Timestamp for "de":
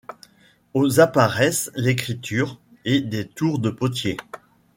3.59-3.69